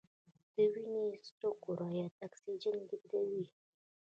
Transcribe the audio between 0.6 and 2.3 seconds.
وینې سره کرویات